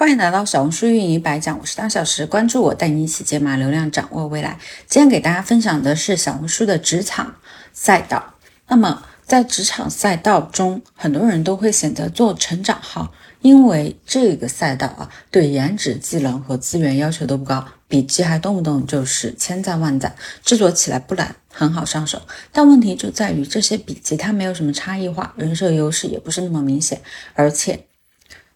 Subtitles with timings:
[0.00, 4.58] 欢迎来到小红书运营百讲，我是大小时，关注我，带你一起解码流量，掌握未来。
[4.86, 7.36] 今天给大家分享的是小红书的职场
[7.74, 8.32] 赛道。
[8.68, 22.22] 那么在职场赛道中，很多人都会选择做成长号，因为这个赛道啊，对颜值、技能和资源要求都不高，笔记还动不动就是千赞万赞，制作起来不难，很好上手。
[22.50, 27.02] 但问题就在于这些笔记它没有什么差异化，人设优势也不是那么明显，
[27.34, 27.84] 而且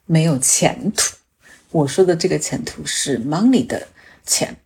[0.07, 1.17] 没有前途。
[1.75, 3.89] 我说的这个前途是 money 的
[4.25, 4.57] 钱，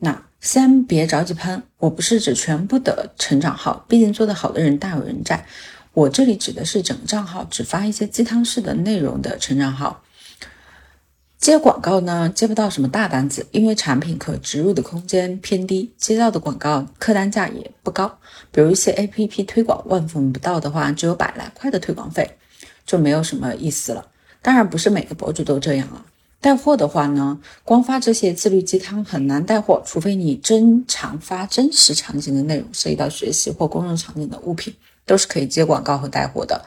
[0.00, 1.62] 那先别着急喷。
[1.78, 5.46] 我不是指全部的成长号，毕竟做得好的人大有人在。
[5.94, 10.02] 我这里指的是整个账号只发一些鸡汤式的内容的成长号。
[11.38, 18.18] 接广告呢，接不到什么大单子，因为产品可植入的空间偏低，接到的广告客单价也不高。
[18.52, 22.36] 比如一些 APP 推广，万分不到的话，只有百来块的推广费，
[22.84, 24.06] 就没有什么意思了。
[24.42, 26.04] 当然，不是每个博主都这样啊。
[26.40, 34.72] 带货的话呢，光发这些自律鸡汤很难带货，除非你真常发真实场景的内容，涉及到学习或公众场景的物品，
[35.04, 36.64] 都是可以接广告和带货的。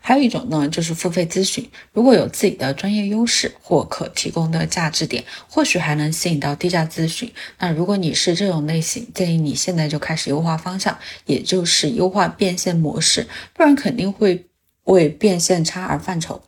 [0.00, 7.32] 还有一种呢，就是付费咨询，如果有自己的专业优势或可提供的价值点，或许还能吸引到低价咨询。
[7.58, 14.46] 那如果你是这种类型，建议你现在就开始优化方向，也就是优化变现模式，不然肯定会
[14.84, 16.40] 为变现差而犯愁。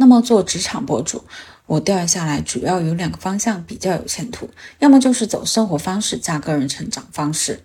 [0.00, 1.22] 那么做职场博主，
[1.66, 4.48] 我调研下来主要有两个方向比较有前途，
[4.78, 7.64] 要么就是走生活方式加个人成长方式，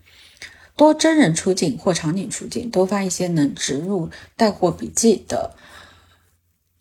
[0.75, 5.55] 多真人出镜或场景出镜，多发一些能植入带货笔记的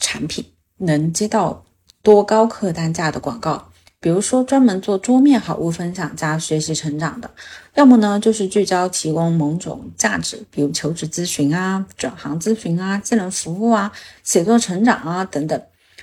[0.01, 0.45] 产品，
[0.79, 1.65] 能接到
[2.03, 3.71] 多高客单价的广告。
[4.05, 7.31] 比如说专门做桌面好物分享加学习成长的，
[7.73, 13.91] 要么呢就是聚焦提供某种价值，比如求职咨询啊、转行咨询啊、技能服务啊、
[14.23, 15.59] 写作成长啊等等，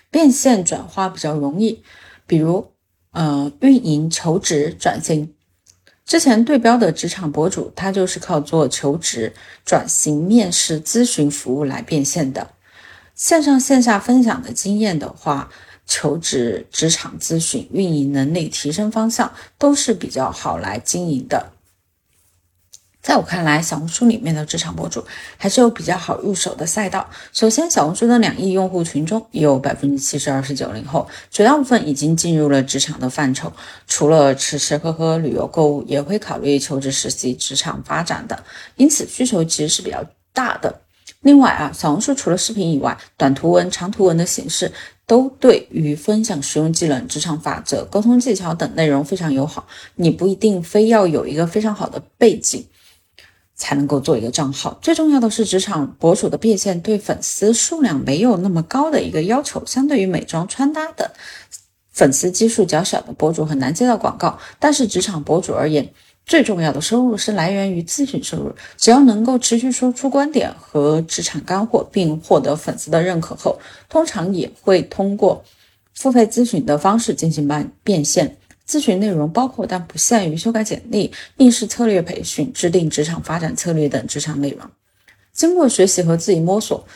[0.09, 1.83] 变现转化比较容易。
[2.25, 2.71] 比如
[3.11, 5.35] 呃运营求职转型，
[6.03, 9.31] 之前对标的职场博主，他就是靠做求职
[9.63, 12.49] 转型面试咨询服务来变现的。
[13.13, 15.51] 线上线下分享的经验的话。
[15.91, 21.51] 求职、职场咨询、运营能力提升方向都是比较好来经营的。
[23.01, 25.03] 在我看来，小红书里面的职场博主
[25.35, 27.09] 还是有比较好入手的赛道。
[27.33, 33.51] 首先，小红书的两亿用户群中有百分之七十二是九零后，绝大部分已经进入了职场的范畴，
[33.85, 38.41] 除了吃吃喝喝、旅游购物，也会考虑求职、实习、职场发展的，
[38.77, 40.01] 因此需求其实是比较
[40.31, 40.79] 大的。
[41.19, 44.71] 另外啊，小红书除了视频以外，短图文、长图文的形式。
[45.11, 49.67] 都对于分享实用技能、职场法则、沟通技巧等内容非常友好。
[49.95, 52.65] 你不一定非要有一个非常好的背景
[53.55, 54.79] 才能够做一个账号。
[54.81, 59.61] 最重要的是，职场博主的变现对粉丝数量没有那么高的一个要求。
[59.65, 61.05] 相对于美妆、穿搭等
[61.91, 64.39] 粉丝基数较小的博主，很难接到广告。
[64.59, 65.93] 但是职场博主而言，
[66.31, 73.59] 最重要的收入是来源于咨询收入，只要能够持续说出观点和职场干货，并获得粉丝的认可后，
[73.89, 75.43] 通常也会通过
[75.93, 78.37] 付费咨询的方式进行办变现。
[78.65, 84.61] 咨询内容包括但不限于修改简历、面试策略培训、制定职场发展策略等职场内容。
[85.33, 86.87] 经过学习和自己摸索，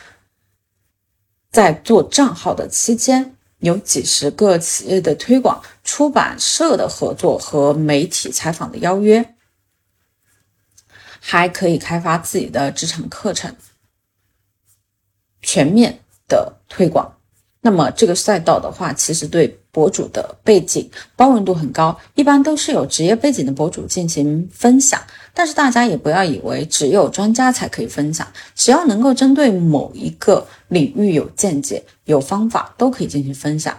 [1.52, 9.34] 在做账号的期间，有几十个企业的推广、出版社的合作和媒体采访的邀约。
[11.28, 13.56] 还可以开发自己的职场课程，
[15.42, 17.12] 全面的推广。
[17.62, 25.02] 那么这个赛道的话，其实对博主的背景包容度很高，一般都是有职业背景的博主进行分享。
[25.34, 33.76] 但是大家也不要以为只有专家才可以分享，只要能够针对某一个领域有见解、有方法，都可以进行分享。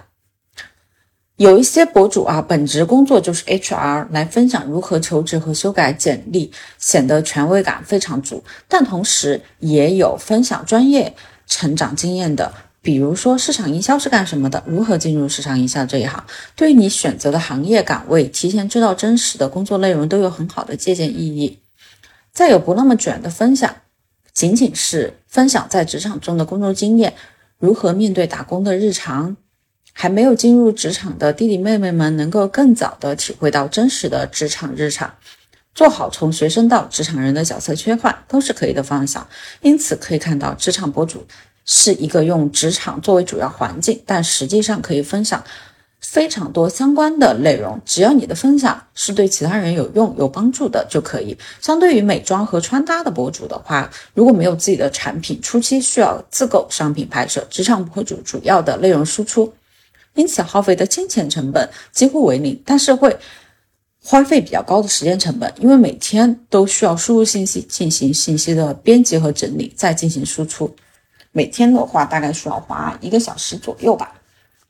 [1.37, 8.43] 有一些博主啊，本职工作就是 HR，来分享如何求职和修改简历，显得权威感非常足。
[8.67, 11.15] 但同时也有分享专业
[11.47, 16.25] 成长经验的，比如说市场营销是干什么的，如何进入市场营销这一行，
[16.55, 21.59] 对于你选择的行业岗位，提前知道真实的工作内容都有很好的借鉴意义。
[22.33, 23.77] 再有不那么卷的分享，
[24.33, 27.13] 仅仅是分享在职场中的工作经验，
[27.59, 29.37] 如何面对打工的日常。
[29.99, 35.11] 还没有进入职场的弟弟妹妹们，能够更早的体会到真实的职场日常，
[35.75, 39.27] 做好从学生到职场人的角色切换，都是可以的方向。
[39.63, 41.27] 因此可以看到，职场博主
[41.65, 45.43] 是一个用职场作为主要环境，但实际上可以分享
[45.99, 47.81] 非常多相关的内容。
[47.87, 51.35] 只要你的分享是对其他人有用、有帮助的就可以。
[51.63, 57.47] 相对于美妆和穿搭的博主的话，如果没有自己的产品，初期需要自购商品拍摄。
[57.49, 59.51] 职场博主主要的内容输出。
[60.17, 63.17] 因此耗费的金钱成本几乎为零，但是会
[64.03, 70.75] 花费比较高的时间成本，因为每天都需要输入信息、进行信息的编辑和整理，再进行输出。
[71.33, 74.15] 每天的话，大概需要花一个小时左右吧。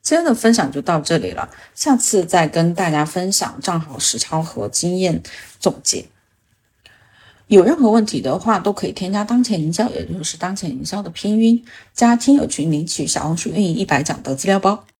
[0.02, 5.22] 今天的分享就到这里了，下次再跟大家分享账号实操和经验
[5.58, 6.04] 总结。
[7.48, 14.86] 有任何问题的话，都可以添加当前营销，也就是当前营销的拼音，加听友群领取小红书运营一百讲的资料包。